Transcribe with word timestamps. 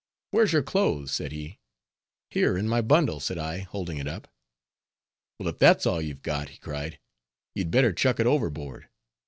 "Where's 0.31 0.51
your 0.51 0.63
clothes?" 0.63 1.11
said 1.11 1.31
he. 1.31 1.59
"Here 2.31 2.57
in 2.57 2.67
my 2.67 2.81
bundle," 2.81 3.19
said 3.19 3.37
I, 3.37 3.59
holding 3.59 3.99
it 3.99 4.07
up. 4.07 4.27
"Well 5.37 5.47
if 5.47 5.59
that's 5.59 5.85
all 5.85 6.01
you've 6.01 6.23
got," 6.23 6.49
he 6.49 6.57
cried, 6.57 6.97
"you'd 7.53 7.69
better 7.69 7.93
chuck 7.93 8.19
it 8.19 8.25
overboard. 8.25 8.89